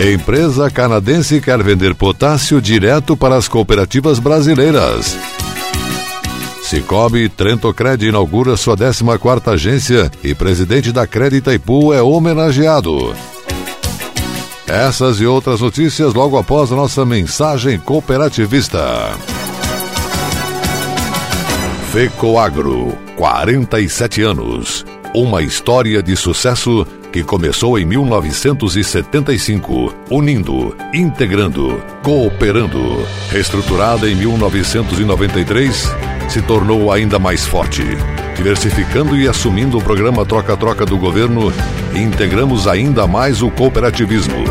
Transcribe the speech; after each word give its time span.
Empresa 0.00 0.70
canadense 0.70 1.40
quer 1.40 1.60
vender 1.60 1.92
potássio 1.92 2.62
direto 2.62 3.16
para 3.16 3.34
as 3.34 3.48
cooperativas 3.48 4.20
brasileiras. 4.20 5.18
Cicobi 6.62 7.28
Trentocred 7.28 8.06
inaugura 8.06 8.56
sua 8.56 8.76
14ª 8.76 9.54
agência 9.54 10.08
e 10.22 10.36
presidente 10.36 10.92
da 10.92 11.04
Crédito 11.04 11.50
Itaipu 11.50 11.92
é 11.92 12.00
homenageado. 12.00 13.12
Essas 14.68 15.18
e 15.20 15.26
outras 15.26 15.60
notícias 15.60 16.14
logo 16.14 16.38
após 16.38 16.70
nossa 16.70 17.04
mensagem 17.04 17.76
cooperativista. 17.80 19.10
Fecoagro, 21.90 22.96
47 23.16 24.22
anos. 24.22 24.86
Uma 25.12 25.42
história 25.42 26.00
de 26.00 26.14
sucesso 26.14 26.86
que 27.12 27.22
começou 27.22 27.78
em 27.78 27.84
1975, 27.84 29.94
unindo, 30.10 30.76
integrando, 30.92 31.82
cooperando. 32.02 33.06
Reestruturada 33.30 34.08
em 34.08 34.14
1993, 34.14 35.90
se 36.28 36.42
tornou 36.42 36.92
ainda 36.92 37.18
mais 37.18 37.46
forte. 37.46 37.82
Diversificando 38.36 39.16
e 39.16 39.26
assumindo 39.26 39.78
o 39.78 39.82
programa 39.82 40.24
Troca-Troca 40.24 40.86
do 40.86 40.96
governo, 40.96 41.52
integramos 41.94 42.68
ainda 42.68 43.06
mais 43.06 43.42
o 43.42 43.50
cooperativismo. 43.50 44.44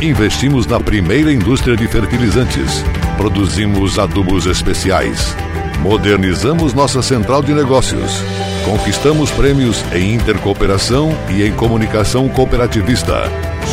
Investimos 0.00 0.66
na 0.66 0.78
primeira 0.78 1.32
indústria 1.32 1.76
de 1.76 1.88
fertilizantes. 1.88 2.84
Produzimos 3.16 3.98
adubos 3.98 4.46
especiais. 4.46 5.34
Modernizamos 5.80 6.72
nossa 6.72 7.02
central 7.02 7.42
de 7.42 7.52
negócios 7.52 8.22
Conquistamos 8.64 9.30
prêmios 9.30 9.84
em 9.92 10.14
intercooperação 10.14 11.10
e 11.28 11.42
em 11.42 11.52
comunicação 11.52 12.28
cooperativista. 12.30 13.24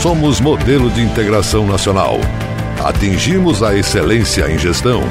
Somos 0.01 0.41
modelo 0.41 0.89
de 0.89 1.01
integração 1.01 1.65
nacional. 1.65 2.19
Atingimos 2.83 3.63
a 3.63 3.73
excelência 3.73 4.51
em 4.51 4.57
gestão. 4.57 5.01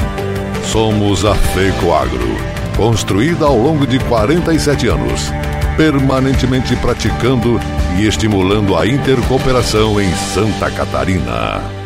Somos 0.65 1.25
a 1.25 1.35
FECOAGRO, 1.35 2.37
construída 2.77 3.47
ao 3.47 3.57
longo 3.57 3.87
de 3.87 3.99
47 4.01 4.87
anos, 4.89 5.33
permanentemente 5.79 6.77
praticando 6.77 7.59
e 7.99 8.07
estimulando 8.07 8.77
a 8.77 8.87
intercooperação 8.87 9.99
em 9.99 10.13
Santa 10.15 10.71
Catarina. 10.71 11.80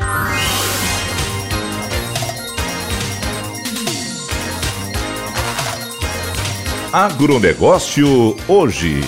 Agronegócio 6.95 8.37
hoje. 8.47 9.01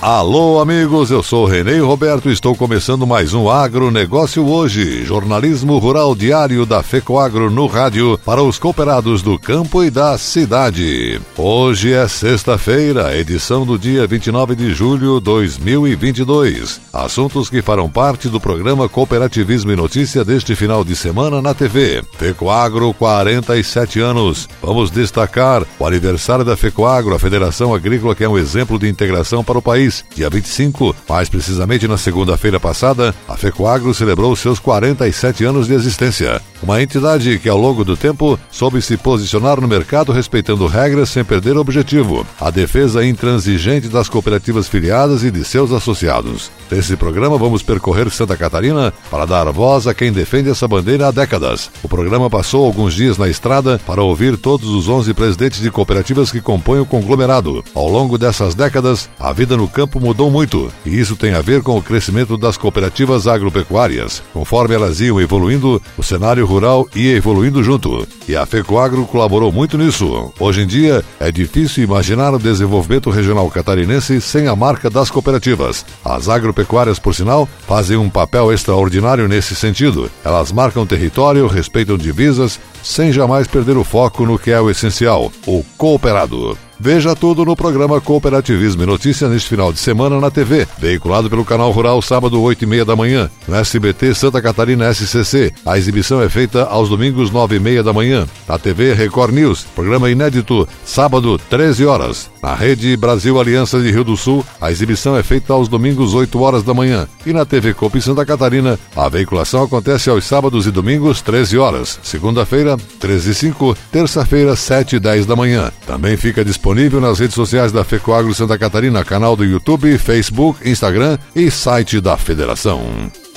Alô, 0.00 0.60
amigos, 0.60 1.10
eu 1.10 1.24
sou 1.24 1.44
Renê 1.44 1.80
Roberto 1.80 2.30
e 2.30 2.32
estou 2.32 2.54
começando 2.54 3.04
mais 3.04 3.34
um 3.34 3.50
Agronegócio 3.50 4.46
hoje, 4.46 5.04
jornalismo 5.04 5.76
rural 5.78 6.14
diário 6.14 6.64
da 6.64 6.84
FECOAGRO 6.84 7.50
no 7.50 7.66
rádio 7.66 8.16
para 8.24 8.40
os 8.40 8.60
cooperados 8.60 9.22
do 9.22 9.36
campo 9.36 9.82
e 9.82 9.90
da 9.90 10.16
cidade. 10.16 11.20
Hoje 11.36 11.92
é 11.92 12.06
sexta-feira, 12.06 13.18
edição 13.18 13.66
do 13.66 13.76
dia 13.76 14.06
29 14.06 14.54
de 14.54 14.72
julho 14.72 15.18
de 15.18 15.24
2022. 15.24 16.80
Assuntos 16.92 17.50
que 17.50 17.60
farão 17.60 17.90
parte 17.90 18.28
do 18.28 18.38
programa 18.38 18.88
Cooperativismo 18.88 19.72
e 19.72 19.76
Notícia 19.76 20.24
deste 20.24 20.54
final 20.54 20.84
de 20.84 20.94
semana 20.94 21.42
na 21.42 21.52
TV. 21.54 22.04
FECOAGRO 22.16 22.94
47 22.94 23.98
anos. 23.98 24.48
Vamos 24.62 24.92
destacar 24.92 25.64
o 25.76 25.84
aniversário 25.84 26.44
da 26.44 26.56
FECOAGRO, 26.56 27.16
a 27.16 27.18
Federação 27.18 27.74
Agrícola 27.74 28.14
que 28.14 28.22
é 28.22 28.28
um 28.28 28.38
exemplo 28.38 28.78
de 28.78 28.88
integração 28.88 29.42
para 29.42 29.58
o 29.58 29.62
país 29.62 29.87
dia 30.14 30.28
25, 30.28 30.94
mais 31.08 31.28
precisamente 31.28 31.88
na 31.88 31.98
segunda-feira 31.98 32.58
passada, 32.58 33.14
a 33.28 33.36
FECOAGRO 33.36 33.94
celebrou 33.94 34.34
seus 34.36 34.58
47 34.58 35.44
anos 35.44 35.66
de 35.66 35.74
existência. 35.74 36.40
Uma 36.62 36.82
entidade 36.82 37.38
que, 37.38 37.48
ao 37.48 37.56
longo 37.56 37.84
do 37.84 37.96
tempo, 37.96 38.38
soube 38.50 38.82
se 38.82 38.96
posicionar 38.96 39.60
no 39.60 39.68
mercado 39.68 40.12
respeitando 40.12 40.66
regras 40.66 41.08
sem 41.08 41.24
perder 41.24 41.56
o 41.56 41.60
objetivo, 41.60 42.26
a 42.40 42.50
defesa 42.50 43.04
intransigente 43.04 43.88
das 43.88 44.08
cooperativas 44.08 44.68
filiadas 44.68 45.22
e 45.22 45.30
de 45.30 45.44
seus 45.44 45.70
associados. 45.70 46.50
Nesse 46.70 46.96
programa, 46.96 47.38
vamos 47.38 47.62
percorrer 47.62 48.10
Santa 48.10 48.36
Catarina 48.36 48.92
para 49.10 49.24
dar 49.24 49.50
voz 49.52 49.86
a 49.86 49.94
quem 49.94 50.12
defende 50.12 50.50
essa 50.50 50.66
bandeira 50.66 51.08
há 51.08 51.10
décadas. 51.10 51.70
O 51.82 51.88
programa 51.88 52.28
passou 52.28 52.64
alguns 52.64 52.92
dias 52.92 53.16
na 53.16 53.28
estrada 53.28 53.80
para 53.86 54.02
ouvir 54.02 54.36
todos 54.36 54.68
os 54.68 54.88
11 54.88 55.14
presidentes 55.14 55.60
de 55.60 55.70
cooperativas 55.70 56.32
que 56.32 56.40
compõem 56.40 56.80
o 56.80 56.86
conglomerado. 56.86 57.64
Ao 57.74 57.88
longo 57.88 58.18
dessas 58.18 58.54
décadas, 58.54 59.08
a 59.18 59.32
vida 59.32 59.56
no 59.56 59.68
campo 59.68 60.00
mudou 60.00 60.30
muito, 60.30 60.72
e 60.84 60.98
isso 60.98 61.14
tem 61.14 61.34
a 61.34 61.40
ver 61.40 61.62
com 61.62 61.78
o 61.78 61.82
crescimento 61.82 62.36
das 62.36 62.56
cooperativas 62.56 63.26
agropecuárias. 63.28 64.22
Conforme 64.32 64.74
elas 64.74 65.00
iam 65.00 65.20
evoluindo, 65.20 65.80
o 65.96 66.02
cenário 66.02 66.47
rural 66.48 66.88
ia 66.94 67.16
evoluindo 67.16 67.62
junto, 67.62 68.06
e 68.26 68.34
a 68.34 68.46
FECOAGRO 68.46 69.06
colaborou 69.06 69.52
muito 69.52 69.76
nisso. 69.76 70.32
Hoje 70.40 70.62
em 70.62 70.66
dia, 70.66 71.04
é 71.20 71.30
difícil 71.30 71.84
imaginar 71.84 72.34
o 72.34 72.38
desenvolvimento 72.38 73.10
regional 73.10 73.48
catarinense 73.50 74.20
sem 74.20 74.48
a 74.48 74.56
marca 74.56 74.88
das 74.88 75.10
cooperativas. 75.10 75.84
As 76.04 76.28
agropecuárias, 76.28 76.98
por 76.98 77.14
sinal, 77.14 77.48
fazem 77.66 77.96
um 77.96 78.08
papel 78.08 78.52
extraordinário 78.52 79.28
nesse 79.28 79.54
sentido. 79.54 80.10
Elas 80.24 80.50
marcam 80.50 80.86
território, 80.86 81.46
respeitam 81.46 81.96
divisas, 81.96 82.58
sem 82.82 83.12
jamais 83.12 83.46
perder 83.46 83.76
o 83.76 83.84
foco 83.84 84.24
no 84.24 84.38
que 84.38 84.50
é 84.50 84.60
o 84.60 84.70
essencial, 84.70 85.30
o 85.46 85.62
cooperado. 85.76 86.56
Veja 86.80 87.16
tudo 87.16 87.44
no 87.44 87.56
programa 87.56 88.00
Cooperativismo 88.00 88.84
e 88.84 88.86
Notícia 88.86 89.28
neste 89.28 89.48
final 89.48 89.72
de 89.72 89.80
semana 89.80 90.20
na 90.20 90.30
TV, 90.30 90.64
veiculado 90.78 91.28
pelo 91.28 91.44
Canal 91.44 91.72
Rural 91.72 92.00
sábado 92.00 92.40
8 92.40 92.62
e 92.62 92.66
meia 92.68 92.84
da 92.84 92.94
manhã, 92.94 93.28
no 93.48 93.56
SBT 93.56 94.14
Santa 94.14 94.40
Catarina 94.40 94.94
SCC. 94.94 95.52
A 95.66 95.76
exibição 95.76 96.22
é 96.22 96.28
feita 96.28 96.66
aos 96.66 96.88
domingos 96.88 97.32
9 97.32 97.56
e 97.56 97.58
meia 97.58 97.82
da 97.82 97.92
manhã. 97.92 98.28
Na 98.46 98.60
TV 98.60 98.94
Record 98.94 99.34
News, 99.34 99.66
programa 99.74 100.08
inédito, 100.08 100.68
sábado 100.84 101.36
13 101.50 101.84
horas. 101.84 102.30
Na 102.40 102.54
Rede 102.54 102.96
Brasil 102.96 103.40
Aliança 103.40 103.80
de 103.80 103.90
Rio 103.90 104.04
do 104.04 104.16
Sul, 104.16 104.46
a 104.60 104.70
exibição 104.70 105.16
é 105.16 105.22
feita 105.24 105.52
aos 105.52 105.66
domingos 105.66 106.14
8 106.14 106.40
horas 106.40 106.62
da 106.62 106.72
manhã. 106.72 107.08
E 107.26 107.32
na 107.32 107.44
TV 107.44 107.74
Copa 107.74 108.00
Santa 108.00 108.24
Catarina, 108.24 108.78
a 108.94 109.08
veiculação 109.08 109.64
acontece 109.64 110.08
aos 110.08 110.24
sábados 110.24 110.64
e 110.64 110.70
domingos 110.70 111.20
13 111.22 111.58
horas. 111.58 111.98
Segunda-feira, 112.04 112.76
13 113.00 113.30
e 113.30 113.34
5, 113.34 113.76
terça-feira, 113.90 114.54
7 114.54 114.94
e 114.94 115.00
10 115.00 115.26
da 115.26 115.34
manhã. 115.34 115.72
Também 115.84 116.16
fica 116.16 116.44
disponível 116.44 116.67
disponível 116.68 117.00
nas 117.00 117.18
redes 117.18 117.34
sociais 117.34 117.72
da 117.72 117.82
FECOAGRO 117.82 118.34
Santa 118.34 118.58
Catarina, 118.58 119.02
canal 119.02 119.34
do 119.34 119.42
YouTube, 119.42 119.96
Facebook, 119.96 120.68
Instagram 120.68 121.16
e 121.34 121.50
site 121.50 121.98
da 121.98 122.14
Federação. 122.18 122.82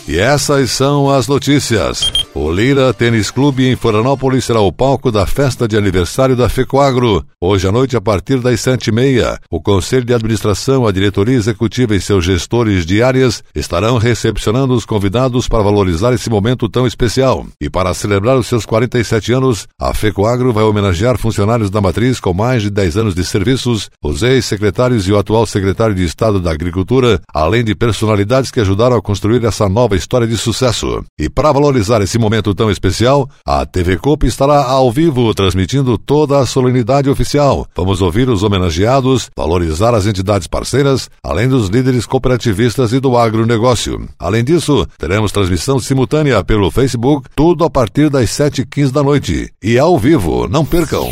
E 0.05 0.19
essas 0.19 0.71
são 0.71 1.09
as 1.09 1.29
notícias. 1.29 2.11
O 2.33 2.49
Lira 2.49 2.93
Tênis 2.93 3.29
Clube 3.29 3.67
em 3.67 3.75
Florianópolis 3.75 4.45
será 4.45 4.61
o 4.61 4.71
palco 4.71 5.11
da 5.11 5.25
festa 5.25 5.67
de 5.67 5.75
aniversário 5.75 6.33
da 6.33 6.47
FECOAGRO. 6.47 7.25
Hoje 7.41 7.67
à 7.67 7.73
noite, 7.73 7.97
a 7.97 8.01
partir 8.01 8.39
das 8.39 8.61
sete 8.61 8.87
e 8.87 8.91
meia, 8.93 9.37
o 9.49 9.61
Conselho 9.61 10.05
de 10.05 10.13
Administração, 10.13 10.87
a 10.87 10.93
diretoria 10.93 11.35
executiva 11.35 11.93
e 11.93 11.99
seus 11.99 12.23
gestores 12.23 12.85
de 12.85 13.03
áreas 13.03 13.43
estarão 13.53 13.97
recepcionando 13.97 14.73
os 14.73 14.85
convidados 14.85 15.49
para 15.49 15.61
valorizar 15.61 16.13
esse 16.13 16.29
momento 16.29 16.69
tão 16.69 16.87
especial. 16.87 17.45
E 17.59 17.69
para 17.69 17.93
celebrar 17.93 18.37
os 18.37 18.47
seus 18.47 18.65
47 18.65 19.33
anos, 19.33 19.67
a 19.77 19.93
FECOAGRO 19.93 20.53
vai 20.53 20.63
homenagear 20.63 21.17
funcionários 21.17 21.69
da 21.69 21.81
matriz 21.81 22.17
com 22.21 22.33
mais 22.33 22.61
de 22.61 22.69
10 22.69 22.95
anos 22.95 23.13
de 23.13 23.25
serviços, 23.25 23.89
os 24.01 24.23
ex-secretários 24.23 25.05
e 25.05 25.11
o 25.11 25.17
atual 25.17 25.45
secretário 25.45 25.93
de 25.93 26.05
Estado 26.05 26.39
da 26.39 26.51
Agricultura, 26.51 27.19
além 27.33 27.61
de 27.61 27.75
personalidades 27.75 28.51
que 28.51 28.61
ajudaram 28.61 28.95
a 28.95 29.01
construir 29.01 29.43
essa 29.43 29.67
nova 29.67 29.97
história 29.97 30.25
de 30.25 30.37
sucesso. 30.37 31.03
E 31.19 31.29
para 31.29 31.51
valorizar 31.51 32.01
esse 32.01 32.20
momento 32.21 32.55
tão 32.55 32.71
especial, 32.71 33.29
a 33.45 33.65
TV 33.65 33.97
Coop 33.97 34.25
estará 34.25 34.63
ao 34.63 34.91
vivo 34.91 35.33
transmitindo 35.33 35.97
toda 35.97 36.39
a 36.39 36.45
solenidade 36.45 37.09
oficial. 37.09 37.67
Vamos 37.75 38.01
ouvir 38.01 38.29
os 38.29 38.43
homenageados, 38.43 39.29
valorizar 39.35 39.93
as 39.93 40.05
entidades 40.05 40.47
parceiras, 40.47 41.09
além 41.23 41.49
dos 41.49 41.67
líderes 41.67 42.05
cooperativistas 42.05 42.93
e 42.93 42.99
do 42.99 43.17
agronegócio. 43.17 44.07
Além 44.17 44.43
disso, 44.43 44.87
teremos 44.97 45.31
transmissão 45.31 45.79
simultânea 45.79 46.43
pelo 46.43 46.71
Facebook, 46.71 47.27
tudo 47.35 47.65
a 47.65 47.69
partir 47.69 48.09
das 48.09 48.29
7h15 48.29 48.91
da 48.91 49.03
noite. 49.03 49.51
E 49.61 49.77
ao 49.77 49.97
vivo, 49.97 50.47
não 50.47 50.63
percam! 50.63 51.11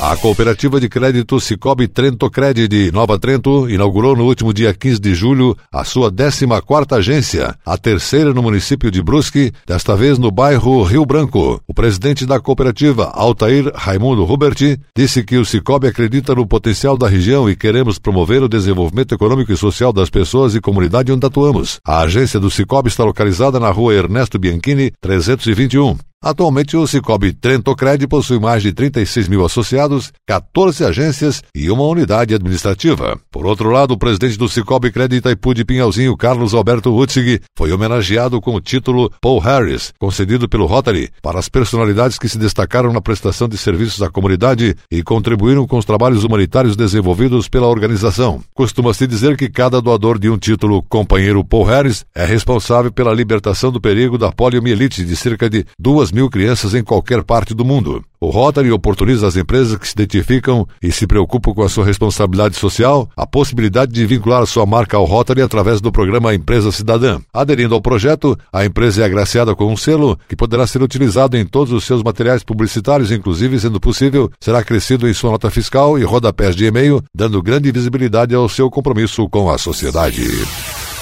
A 0.00 0.16
cooperativa 0.16 0.78
de 0.78 0.88
crédito 0.88 1.40
Cicobi 1.40 1.88
Trento 1.88 2.30
Cred 2.30 2.68
de 2.68 2.92
Nova 2.92 3.18
Trento 3.18 3.68
inaugurou 3.68 4.14
no 4.14 4.26
último 4.26 4.54
dia 4.54 4.72
15 4.72 5.00
de 5.00 5.12
julho 5.12 5.56
a 5.72 5.82
sua 5.82 6.08
14ª 6.08 6.98
agência, 6.98 7.56
a 7.66 7.76
terceira 7.76 8.32
no 8.32 8.40
município 8.40 8.92
de 8.92 9.02
Brusque, 9.02 9.52
desta 9.66 9.96
vez 9.96 10.16
no 10.16 10.30
bairro 10.30 10.84
Rio 10.84 11.04
Branco. 11.04 11.60
O 11.66 11.74
presidente 11.74 12.24
da 12.24 12.38
cooperativa, 12.38 13.10
Altair 13.12 13.72
Raimundo 13.74 14.22
Huberti, 14.22 14.78
disse 14.96 15.24
que 15.24 15.36
o 15.36 15.44
Cicobi 15.44 15.88
acredita 15.88 16.32
no 16.32 16.46
potencial 16.46 16.96
da 16.96 17.08
região 17.08 17.50
e 17.50 17.56
queremos 17.56 17.98
promover 17.98 18.40
o 18.40 18.48
desenvolvimento 18.48 19.16
econômico 19.16 19.52
e 19.52 19.56
social 19.56 19.92
das 19.92 20.08
pessoas 20.08 20.54
e 20.54 20.60
comunidade 20.60 21.10
onde 21.10 21.26
atuamos. 21.26 21.80
A 21.84 22.02
agência 22.02 22.38
do 22.38 22.52
Cicobi 22.52 22.88
está 22.88 23.02
localizada 23.02 23.58
na 23.58 23.70
rua 23.72 23.94
Ernesto 23.94 24.38
Bianchini, 24.38 24.92
321. 25.00 25.98
Atualmente, 26.20 26.76
o 26.76 26.84
Cicobi 26.84 27.32
Trentocred 27.32 28.04
possui 28.08 28.40
mais 28.40 28.60
de 28.60 28.72
36 28.72 29.28
mil 29.28 29.44
associados, 29.44 30.12
14 30.26 30.84
agências 30.84 31.44
e 31.54 31.70
uma 31.70 31.84
unidade 31.84 32.34
administrativa. 32.34 33.16
Por 33.30 33.46
outro 33.46 33.70
lado, 33.70 33.92
o 33.92 33.98
presidente 33.98 34.36
do 34.36 34.48
Cicobi 34.48 34.90
Crédito 34.90 35.20
Itaipu 35.20 35.54
de 35.54 35.64
Pinhalzinho, 35.64 36.16
Carlos 36.16 36.54
Alberto 36.54 36.92
Hutzig, 36.92 37.40
foi 37.56 37.70
homenageado 37.70 38.40
com 38.40 38.52
o 38.52 38.60
título 38.60 39.12
Paul 39.20 39.38
Harris, 39.38 39.92
concedido 39.96 40.48
pelo 40.48 40.66
Rotary, 40.66 41.08
para 41.22 41.38
as 41.38 41.48
personalidades 41.48 42.18
que 42.18 42.28
se 42.28 42.36
destacaram 42.36 42.92
na 42.92 43.00
prestação 43.00 43.48
de 43.48 43.56
serviços 43.56 44.02
à 44.02 44.10
comunidade 44.10 44.74
e 44.90 45.04
contribuíram 45.04 45.68
com 45.68 45.78
os 45.78 45.84
trabalhos 45.84 46.24
humanitários 46.24 46.74
desenvolvidos 46.74 47.48
pela 47.48 47.68
organização. 47.68 48.42
Costuma-se 48.54 49.06
dizer 49.06 49.36
que 49.36 49.48
cada 49.48 49.80
doador 49.80 50.18
de 50.18 50.28
um 50.28 50.36
título 50.36 50.82
Companheiro 50.82 51.44
Paul 51.44 51.62
Harris 51.62 52.04
é 52.12 52.24
responsável 52.24 52.90
pela 52.90 53.14
libertação 53.14 53.70
do 53.70 53.80
perigo 53.80 54.18
da 54.18 54.32
poliomielite 54.32 55.04
de 55.04 55.14
cerca 55.14 55.48
de 55.48 55.64
duas 55.78 56.07
mil 56.10 56.28
crianças 56.30 56.74
em 56.74 56.82
qualquer 56.82 57.22
parte 57.22 57.54
do 57.54 57.64
mundo. 57.64 58.02
O 58.20 58.30
Rotary 58.30 58.72
oportuniza 58.72 59.28
às 59.28 59.36
empresas 59.36 59.76
que 59.76 59.86
se 59.86 59.92
identificam 59.94 60.66
e 60.82 60.90
se 60.90 61.06
preocupam 61.06 61.54
com 61.54 61.62
a 61.62 61.68
sua 61.68 61.84
responsabilidade 61.84 62.56
social 62.56 63.08
a 63.16 63.24
possibilidade 63.24 63.92
de 63.92 64.04
vincular 64.04 64.44
sua 64.44 64.66
marca 64.66 64.96
ao 64.96 65.04
Rotary 65.04 65.40
através 65.40 65.80
do 65.80 65.92
programa 65.92 66.34
Empresa 66.34 66.72
Cidadã. 66.72 67.20
Aderindo 67.32 67.74
ao 67.74 67.80
projeto, 67.80 68.36
a 68.52 68.64
empresa 68.64 69.02
é 69.02 69.04
agraciada 69.04 69.54
com 69.54 69.72
um 69.72 69.76
selo 69.76 70.18
que 70.28 70.34
poderá 70.34 70.66
ser 70.66 70.82
utilizado 70.82 71.36
em 71.36 71.46
todos 71.46 71.72
os 71.72 71.84
seus 71.84 72.02
materiais 72.02 72.42
publicitários, 72.42 73.12
inclusive, 73.12 73.60
sendo 73.60 73.78
possível, 73.78 74.30
será 74.40 74.64
crescido 74.64 75.08
em 75.08 75.14
sua 75.14 75.30
nota 75.30 75.48
fiscal 75.48 75.96
e 75.96 76.02
rodapés 76.02 76.56
de 76.56 76.66
e-mail, 76.66 77.00
dando 77.14 77.42
grande 77.42 77.70
visibilidade 77.70 78.34
ao 78.34 78.48
seu 78.48 78.68
compromisso 78.68 79.28
com 79.28 79.48
a 79.48 79.56
sociedade. 79.58 80.26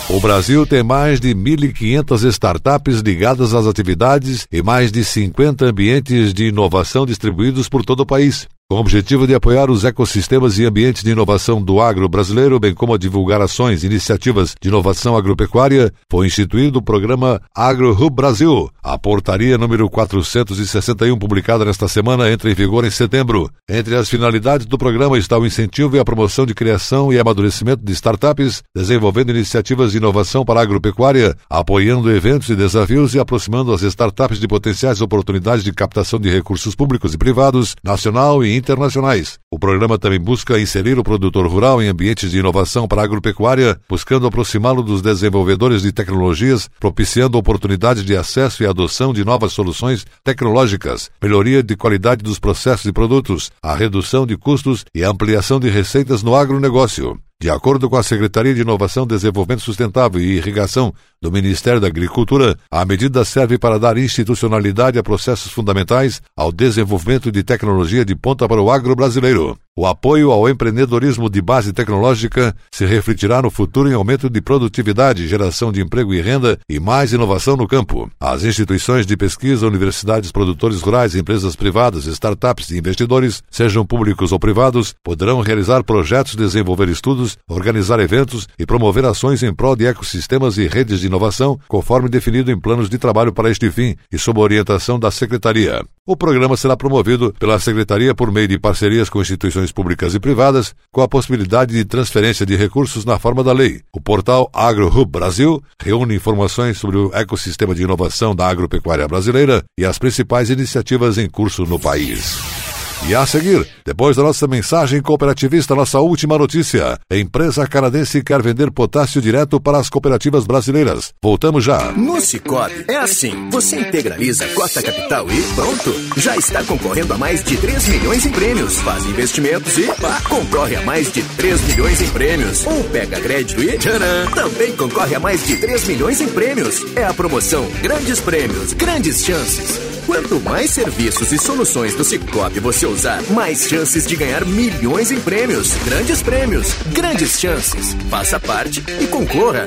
O 0.08 0.20
Brasil 0.20 0.64
tem 0.64 0.84
mais 0.84 1.18
de 1.18 1.34
1.500 1.34 2.28
startups 2.28 3.00
ligadas 3.00 3.52
às 3.52 3.66
atividades 3.66 4.46
e 4.52 4.62
mais 4.62 4.92
de 4.92 5.04
50 5.04 5.66
ambientes 5.66 6.32
de 6.32 6.44
inovação 6.44 7.04
distribuídos 7.04 7.68
por 7.68 7.84
todo 7.84 8.00
o 8.00 8.06
país. 8.06 8.46
Com 8.68 8.78
o 8.78 8.80
objetivo 8.80 9.28
de 9.28 9.34
apoiar 9.34 9.70
os 9.70 9.84
ecossistemas 9.84 10.58
e 10.58 10.64
ambientes 10.64 11.04
de 11.04 11.12
inovação 11.12 11.62
do 11.62 11.80
agro 11.80 12.08
brasileiro, 12.08 12.58
bem 12.58 12.74
como 12.74 12.98
divulgar 12.98 13.40
ações 13.40 13.84
e 13.84 13.86
iniciativas 13.86 14.56
de 14.60 14.68
inovação 14.68 15.16
agropecuária, 15.16 15.92
foi 16.10 16.26
instituído 16.26 16.80
o 16.80 16.82
programa 16.82 17.40
Agro 17.54 17.92
Hub 17.92 18.10
Brasil. 18.10 18.68
A 18.82 18.98
portaria 18.98 19.56
número 19.56 19.88
461, 19.88 21.16
publicada 21.16 21.64
nesta 21.64 21.86
semana, 21.86 22.28
entra 22.28 22.50
em 22.50 22.54
vigor 22.54 22.84
em 22.84 22.90
setembro. 22.90 23.48
Entre 23.68 23.94
as 23.94 24.08
finalidades 24.08 24.66
do 24.66 24.76
programa 24.76 25.16
está 25.16 25.38
o 25.38 25.46
incentivo 25.46 25.94
e 25.94 26.00
a 26.00 26.04
promoção 26.04 26.44
de 26.44 26.52
criação 26.52 27.12
e 27.12 27.20
amadurecimento 27.20 27.84
de 27.84 27.92
startups, 27.92 28.64
desenvolvendo 28.74 29.30
iniciativas 29.30 29.92
de 29.92 29.98
inovação 29.98 30.44
para 30.44 30.58
a 30.58 30.64
agropecuária, 30.64 31.36
apoiando 31.48 32.10
eventos 32.10 32.48
e 32.48 32.56
desafios 32.56 33.14
e 33.14 33.20
aproximando 33.20 33.72
as 33.72 33.82
startups 33.82 34.40
de 34.40 34.48
potenciais 34.48 35.00
oportunidades 35.00 35.62
de 35.62 35.72
captação 35.72 36.18
de 36.18 36.28
recursos 36.28 36.74
públicos 36.74 37.14
e 37.14 37.16
privados, 37.16 37.76
nacional 37.84 38.44
e 38.44 38.55
internacionais. 38.56 39.38
O 39.50 39.58
programa 39.58 39.98
também 39.98 40.20
busca 40.20 40.58
inserir 40.58 40.98
o 40.98 41.04
produtor 41.04 41.46
rural 41.46 41.82
em 41.82 41.88
ambientes 41.88 42.30
de 42.30 42.38
inovação 42.38 42.88
para 42.88 43.02
a 43.02 43.04
agropecuária, 43.04 43.78
buscando 43.88 44.26
aproximá-lo 44.26 44.82
dos 44.82 45.02
desenvolvedores 45.02 45.82
de 45.82 45.92
tecnologias, 45.92 46.68
propiciando 46.80 47.38
oportunidades 47.38 48.04
de 48.04 48.16
acesso 48.16 48.62
e 48.62 48.66
adoção 48.66 49.12
de 49.12 49.24
novas 49.24 49.52
soluções 49.52 50.06
tecnológicas, 50.24 51.10
melhoria 51.22 51.62
de 51.62 51.76
qualidade 51.76 52.22
dos 52.22 52.38
processos 52.38 52.86
e 52.86 52.92
produtos, 52.92 53.50
a 53.62 53.74
redução 53.74 54.26
de 54.26 54.36
custos 54.36 54.84
e 54.94 55.02
ampliação 55.04 55.60
de 55.60 55.68
receitas 55.68 56.22
no 56.22 56.34
agronegócio. 56.34 57.25
De 57.38 57.50
acordo 57.50 57.90
com 57.90 57.96
a 57.96 58.02
Secretaria 58.02 58.54
de 58.54 58.62
Inovação, 58.62 59.06
Desenvolvimento 59.06 59.60
Sustentável 59.60 60.18
e 60.18 60.36
Irrigação 60.36 60.94
do 61.20 61.30
Ministério 61.30 61.78
da 61.78 61.86
Agricultura, 61.86 62.56
a 62.70 62.82
medida 62.86 63.26
serve 63.26 63.58
para 63.58 63.78
dar 63.78 63.98
institucionalidade 63.98 64.98
a 64.98 65.02
processos 65.02 65.52
fundamentais 65.52 66.22
ao 66.34 66.50
desenvolvimento 66.50 67.30
de 67.30 67.44
tecnologia 67.44 68.06
de 68.06 68.14
ponta 68.14 68.48
para 68.48 68.62
o 68.62 68.70
agro 68.70 68.96
brasileiro. 68.96 69.58
O 69.78 69.84
apoio 69.84 70.30
ao 70.30 70.48
empreendedorismo 70.48 71.28
de 71.28 71.42
base 71.42 71.70
tecnológica 71.70 72.56
se 72.72 72.86
refletirá 72.86 73.42
no 73.42 73.50
futuro 73.50 73.90
em 73.90 73.92
aumento 73.92 74.30
de 74.30 74.40
produtividade, 74.40 75.28
geração 75.28 75.70
de 75.70 75.82
emprego 75.82 76.14
e 76.14 76.20
renda 76.22 76.58
e 76.66 76.80
mais 76.80 77.12
inovação 77.12 77.58
no 77.58 77.68
campo. 77.68 78.10
As 78.18 78.42
instituições 78.42 79.04
de 79.04 79.14
pesquisa, 79.18 79.66
universidades, 79.66 80.32
produtores 80.32 80.80
rurais, 80.80 81.14
empresas 81.14 81.54
privadas, 81.54 82.06
startups 82.06 82.70
e 82.70 82.78
investidores, 82.78 83.42
sejam 83.50 83.84
públicos 83.84 84.32
ou 84.32 84.38
privados, 84.38 84.94
poderão 85.04 85.42
realizar 85.42 85.84
projetos, 85.84 86.36
desenvolver 86.36 86.88
estudos, 86.88 87.36
organizar 87.46 88.00
eventos 88.00 88.48
e 88.58 88.64
promover 88.64 89.04
ações 89.04 89.42
em 89.42 89.54
prol 89.54 89.76
de 89.76 89.84
ecossistemas 89.84 90.56
e 90.56 90.66
redes 90.66 91.00
de 91.00 91.06
inovação, 91.08 91.60
conforme 91.68 92.08
definido 92.08 92.50
em 92.50 92.58
planos 92.58 92.88
de 92.88 92.96
trabalho 92.96 93.30
para 93.30 93.50
este 93.50 93.70
fim 93.70 93.94
e 94.10 94.18
sob 94.18 94.40
orientação 94.40 94.98
da 94.98 95.10
Secretaria. 95.10 95.84
O 96.08 96.16
programa 96.16 96.56
será 96.56 96.76
promovido 96.76 97.34
pela 97.36 97.58
Secretaria 97.58 98.14
por 98.14 98.30
meio 98.30 98.46
de 98.46 98.60
parcerias 98.60 99.10
com 99.10 99.20
instituições 99.20 99.72
públicas 99.72 100.14
e 100.14 100.20
privadas, 100.20 100.72
com 100.92 101.02
a 101.02 101.08
possibilidade 101.08 101.74
de 101.74 101.84
transferência 101.84 102.46
de 102.46 102.54
recursos 102.54 103.04
na 103.04 103.18
forma 103.18 103.42
da 103.42 103.52
lei. 103.52 103.80
O 103.92 104.00
portal 104.00 104.48
AgroHub 104.52 105.10
Brasil 105.10 105.60
reúne 105.82 106.14
informações 106.14 106.78
sobre 106.78 106.96
o 106.96 107.10
ecossistema 107.12 107.74
de 107.74 107.82
inovação 107.82 108.36
da 108.36 108.46
agropecuária 108.46 109.08
brasileira 109.08 109.64
e 109.76 109.84
as 109.84 109.98
principais 109.98 110.48
iniciativas 110.48 111.18
em 111.18 111.28
curso 111.28 111.64
no 111.64 111.76
país. 111.76 112.75
E 113.08 113.14
a 113.14 113.24
seguir, 113.24 113.64
depois 113.84 114.16
da 114.16 114.24
nossa 114.24 114.48
mensagem 114.48 115.00
cooperativista, 115.00 115.76
nossa 115.76 116.00
última 116.00 116.36
notícia. 116.36 116.98
A 117.08 117.16
empresa 117.16 117.64
canadense 117.64 118.20
quer 118.20 118.42
vender 118.42 118.68
potássio 118.72 119.22
direto 119.22 119.60
para 119.60 119.78
as 119.78 119.88
cooperativas 119.88 120.44
brasileiras. 120.44 121.14
Voltamos 121.22 121.62
já. 121.62 121.92
No 121.92 122.20
Cicobi, 122.20 122.84
é 122.88 122.96
assim. 122.96 123.48
Você 123.50 123.78
integraliza 123.78 124.44
a 124.44 124.82
capital 124.82 125.30
e 125.30 125.40
pronto. 125.54 125.94
Já 126.16 126.36
está 126.36 126.64
concorrendo 126.64 127.14
a 127.14 127.16
mais 127.16 127.44
de 127.44 127.56
3 127.56 127.88
milhões 127.90 128.26
em 128.26 128.32
prêmios. 128.32 128.80
Faz 128.80 129.06
investimentos 129.06 129.78
e 129.78 129.86
pá, 129.86 130.20
concorre 130.28 130.74
a 130.74 130.82
mais 130.82 131.12
de 131.12 131.22
3 131.22 131.60
milhões 131.60 132.02
em 132.02 132.08
prêmios. 132.08 132.66
Ou 132.66 132.82
pega 132.90 133.20
crédito 133.20 133.62
e 133.62 133.78
tcharam, 133.78 134.32
também 134.34 134.74
concorre 134.74 135.14
a 135.14 135.20
mais 135.20 135.46
de 135.46 135.56
3 135.58 135.86
milhões 135.86 136.20
em 136.20 136.28
prêmios. 136.28 136.82
É 136.96 137.04
a 137.04 137.14
promoção 137.14 137.70
Grandes 137.80 138.18
Prêmios, 138.18 138.72
Grandes 138.72 139.24
Chances. 139.24 139.95
Quanto 140.06 140.38
mais 140.40 140.70
serviços 140.70 141.32
e 141.32 141.38
soluções 141.38 141.96
do 141.96 142.04
Cicobi 142.04 142.60
você 142.60 142.86
usar, 142.86 143.20
mais 143.30 143.66
chances 143.66 144.06
de 144.06 144.14
ganhar 144.14 144.46
milhões 144.46 145.10
em 145.10 145.18
prêmios. 145.18 145.74
Grandes 145.84 146.22
prêmios, 146.22 146.74
grandes 146.92 147.40
chances. 147.40 147.94
Faça 148.08 148.38
parte 148.38 148.84
e 149.00 149.06
concorra. 149.08 149.66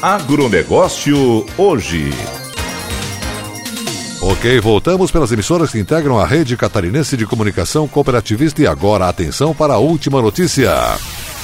Agronegócio 0.00 1.44
hoje. 1.58 2.10
Ok, 4.22 4.60
voltamos 4.60 5.10
pelas 5.10 5.30
emissoras 5.30 5.70
que 5.70 5.78
integram 5.78 6.18
a 6.18 6.24
rede 6.24 6.56
catarinense 6.56 7.18
de 7.18 7.26
comunicação 7.26 7.86
cooperativista 7.86 8.62
e 8.62 8.66
agora 8.66 9.08
atenção 9.08 9.54
para 9.54 9.74
a 9.74 9.78
última 9.78 10.22
notícia. 10.22 10.72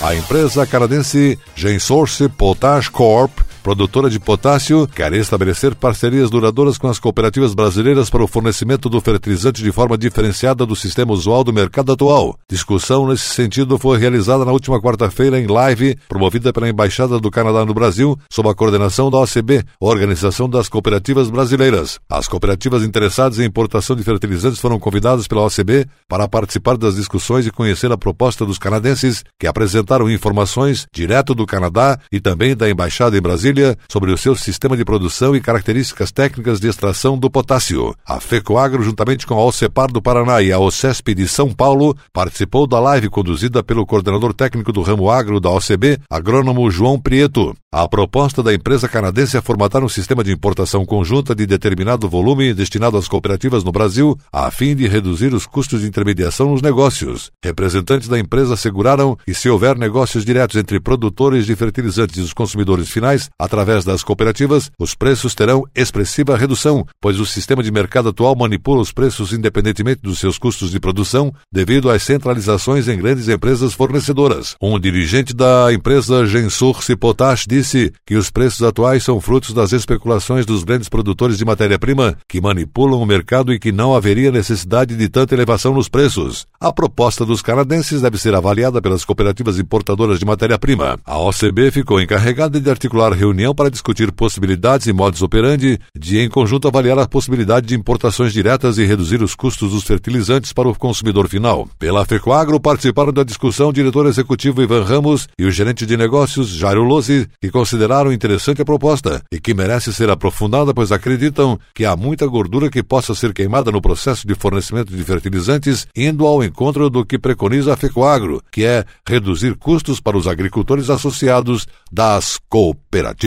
A 0.00 0.14
empresa 0.14 0.64
canadense 0.64 1.38
Gensource 1.54 2.28
Potash 2.30 2.88
Corp 2.88 3.47
produtora 3.68 4.08
de 4.08 4.18
potássio, 4.18 4.88
quer 4.88 5.12
estabelecer 5.12 5.74
parcerias 5.74 6.30
duradouras 6.30 6.78
com 6.78 6.88
as 6.88 6.98
cooperativas 6.98 7.52
brasileiras 7.52 8.08
para 8.08 8.24
o 8.24 8.26
fornecimento 8.26 8.88
do 8.88 8.98
fertilizante 8.98 9.62
de 9.62 9.70
forma 9.70 9.98
diferenciada 9.98 10.64
do 10.64 10.74
sistema 10.74 11.12
usual 11.12 11.44
do 11.44 11.52
mercado 11.52 11.92
atual. 11.92 12.38
Discussão 12.50 13.06
nesse 13.06 13.24
sentido 13.24 13.78
foi 13.78 13.98
realizada 13.98 14.42
na 14.42 14.52
última 14.52 14.80
quarta-feira 14.80 15.38
em 15.38 15.46
live, 15.46 15.98
promovida 16.08 16.50
pela 16.50 16.66
Embaixada 16.66 17.20
do 17.20 17.30
Canadá 17.30 17.62
no 17.66 17.74
Brasil, 17.74 18.18
sob 18.30 18.48
a 18.48 18.54
coordenação 18.54 19.10
da 19.10 19.18
OCB, 19.18 19.62
Organização 19.78 20.48
das 20.48 20.66
Cooperativas 20.66 21.28
Brasileiras. 21.28 21.98
As 22.08 22.26
cooperativas 22.26 22.82
interessadas 22.82 23.38
em 23.38 23.44
importação 23.44 23.94
de 23.94 24.02
fertilizantes 24.02 24.60
foram 24.60 24.78
convidadas 24.78 25.28
pela 25.28 25.44
OCB 25.44 25.86
para 26.08 26.26
participar 26.26 26.78
das 26.78 26.96
discussões 26.96 27.46
e 27.46 27.50
conhecer 27.50 27.92
a 27.92 27.98
proposta 27.98 28.46
dos 28.46 28.56
canadenses, 28.56 29.22
que 29.38 29.46
apresentaram 29.46 30.08
informações 30.10 30.86
direto 30.90 31.34
do 31.34 31.44
Canadá 31.44 31.98
e 32.10 32.18
também 32.18 32.56
da 32.56 32.70
Embaixada 32.70 33.18
em 33.18 33.20
Brasília 33.20 33.57
sobre 33.90 34.12
o 34.12 34.18
seu 34.18 34.34
sistema 34.34 34.76
de 34.76 34.84
produção 34.84 35.34
e 35.34 35.40
características 35.40 36.12
técnicas 36.12 36.60
de 36.60 36.68
extração 36.68 37.18
do 37.18 37.30
potássio. 37.30 37.94
A 38.06 38.20
FECOAGRO, 38.20 38.82
juntamente 38.82 39.26
com 39.26 39.34
a 39.34 39.44
OCEPAR 39.44 39.92
do 39.92 40.02
Paraná 40.02 40.42
e 40.42 40.52
a 40.52 40.58
OCESP 40.58 41.14
de 41.14 41.28
São 41.28 41.52
Paulo, 41.52 41.96
participou 42.12 42.66
da 42.66 42.80
live 42.80 43.08
conduzida 43.08 43.62
pelo 43.62 43.86
coordenador 43.86 44.34
técnico 44.34 44.72
do 44.72 44.82
ramo 44.82 45.10
agro 45.10 45.40
da 45.40 45.50
OCB, 45.50 45.98
agrônomo 46.10 46.70
João 46.70 46.98
Prieto. 46.98 47.56
A 47.70 47.86
proposta 47.86 48.42
da 48.42 48.54
empresa 48.54 48.88
canadense 48.88 49.36
é 49.36 49.42
formatar 49.42 49.84
um 49.84 49.90
sistema 49.90 50.24
de 50.24 50.32
importação 50.32 50.86
conjunta 50.86 51.34
de 51.34 51.44
determinado 51.46 52.08
volume 52.08 52.54
destinado 52.54 52.96
às 52.96 53.06
cooperativas 53.06 53.62
no 53.62 53.70
Brasil, 53.70 54.18
a 54.32 54.50
fim 54.50 54.74
de 54.74 54.88
reduzir 54.88 55.34
os 55.34 55.44
custos 55.44 55.82
de 55.82 55.86
intermediação 55.86 56.50
nos 56.50 56.62
negócios. 56.62 57.30
Representantes 57.44 58.08
da 58.08 58.18
empresa 58.18 58.54
asseguraram 58.54 59.16
que, 59.22 59.34
se 59.34 59.50
houver 59.50 59.76
negócios 59.76 60.24
diretos 60.24 60.56
entre 60.56 60.80
produtores 60.80 61.44
de 61.44 61.54
fertilizantes 61.54 62.16
e 62.16 62.22
os 62.22 62.32
consumidores 62.32 62.88
finais, 62.88 63.28
através 63.38 63.84
das 63.84 64.02
cooperativas, 64.02 64.70
os 64.78 64.94
preços 64.94 65.34
terão 65.34 65.64
expressiva 65.74 66.36
redução, 66.36 66.86
pois 67.00 67.20
o 67.20 67.26
sistema 67.26 67.62
de 67.62 67.70
mercado 67.70 68.08
atual 68.08 68.34
manipula 68.34 68.80
os 68.80 68.92
preços 68.92 69.32
independentemente 69.32 70.02
dos 70.02 70.18
seus 70.18 70.38
custos 70.38 70.70
de 70.70 70.80
produção, 70.80 71.32
devido 71.52 71.90
às 71.90 72.02
centralizações 72.02 72.88
em 72.88 72.98
grandes 72.98 73.28
empresas 73.28 73.72
fornecedoras. 73.74 74.56
Um 74.60 74.78
dirigente 74.78 75.34
da 75.34 75.72
empresa 75.72 76.26
Gensource 76.26 76.94
Potash 76.96 77.44
disse 77.48 77.92
que 78.06 78.16
os 78.16 78.30
preços 78.30 78.62
atuais 78.62 79.04
são 79.04 79.20
frutos 79.20 79.52
das 79.54 79.72
especulações 79.72 80.44
dos 80.44 80.64
grandes 80.64 80.88
produtores 80.88 81.38
de 81.38 81.44
matéria-prima 81.44 82.16
que 82.28 82.40
manipulam 82.40 83.00
o 83.00 83.06
mercado 83.06 83.52
e 83.52 83.58
que 83.58 83.72
não 83.72 83.94
haveria 83.94 84.32
necessidade 84.32 84.96
de 84.96 85.08
tanta 85.08 85.34
elevação 85.34 85.72
nos 85.74 85.88
preços. 85.88 86.46
A 86.60 86.72
proposta 86.72 87.24
dos 87.24 87.42
canadenses 87.42 88.02
deve 88.02 88.18
ser 88.18 88.34
avaliada 88.34 88.82
pelas 88.82 89.04
cooperativas 89.04 89.58
importadoras 89.58 90.18
de 90.18 90.24
matéria-prima. 90.24 90.98
A 91.04 91.18
OCB 91.18 91.70
ficou 91.70 92.00
encarregada 92.00 92.60
de 92.60 92.70
articular 92.70 93.12
reunião 93.28 93.54
para 93.54 93.70
discutir 93.70 94.10
possibilidades 94.10 94.86
e 94.86 94.92
modos 94.92 95.22
operandi 95.22 95.78
de, 95.96 96.18
em 96.18 96.28
conjunto, 96.28 96.66
avaliar 96.66 96.98
a 96.98 97.06
possibilidade 97.06 97.66
de 97.66 97.74
importações 97.74 98.32
diretas 98.32 98.78
e 98.78 98.84
reduzir 98.84 99.22
os 99.22 99.34
custos 99.34 99.72
dos 99.72 99.84
fertilizantes 99.84 100.52
para 100.52 100.68
o 100.68 100.74
consumidor 100.74 101.28
final. 101.28 101.68
Pela 101.78 102.04
FECOAGRO 102.04 102.58
participaram 102.58 103.12
da 103.12 103.22
discussão 103.22 103.68
o 103.68 103.72
diretor 103.72 104.06
executivo 104.06 104.62
Ivan 104.62 104.82
Ramos 104.82 105.28
e 105.38 105.44
o 105.44 105.50
gerente 105.50 105.84
de 105.84 105.96
negócios 105.96 106.48
Jairo 106.48 106.82
Lozzi, 106.82 107.28
que 107.40 107.50
consideraram 107.50 108.12
interessante 108.12 108.62
a 108.62 108.64
proposta 108.64 109.22
e 109.30 109.38
que 109.38 109.54
merece 109.54 109.92
ser 109.92 110.08
aprofundada, 110.10 110.72
pois 110.72 110.90
acreditam 110.90 111.58
que 111.74 111.84
há 111.84 111.96
muita 111.96 112.26
gordura 112.26 112.70
que 112.70 112.82
possa 112.82 113.14
ser 113.14 113.34
queimada 113.34 113.70
no 113.70 113.82
processo 113.82 114.26
de 114.26 114.34
fornecimento 114.34 114.96
de 114.96 115.04
fertilizantes, 115.04 115.86
indo 115.94 116.26
ao 116.26 116.42
encontro 116.42 116.88
do 116.88 117.04
que 117.04 117.18
preconiza 117.18 117.74
a 117.74 117.76
FECOAGRO, 117.76 118.42
que 118.50 118.64
é 118.64 118.84
reduzir 119.06 119.54
custos 119.56 120.00
para 120.00 120.16
os 120.16 120.26
agricultores 120.26 120.88
associados 120.88 121.66
das 121.92 122.38
cooperativas. 122.48 123.17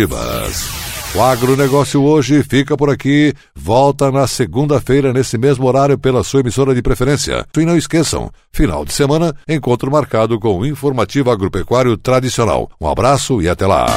O 1.13 1.21
agronegócio 1.21 2.01
hoje 2.01 2.41
fica 2.43 2.77
por 2.77 2.89
aqui. 2.89 3.33
Volta 3.53 4.09
na 4.09 4.25
segunda-feira, 4.25 5.11
nesse 5.11 5.37
mesmo 5.37 5.67
horário, 5.67 5.99
pela 5.99 6.23
sua 6.23 6.39
emissora 6.39 6.73
de 6.73 6.81
preferência. 6.81 7.45
E 7.57 7.65
não 7.65 7.75
esqueçam, 7.75 8.31
final 8.53 8.85
de 8.85 8.93
semana, 8.93 9.35
encontro 9.47 9.91
marcado 9.91 10.39
com 10.39 10.59
o 10.59 10.65
informativo 10.65 11.29
agropecuário 11.29 11.97
tradicional. 11.97 12.71
Um 12.79 12.87
abraço 12.87 13.41
e 13.41 13.49
até 13.49 13.67
lá. 13.67 13.87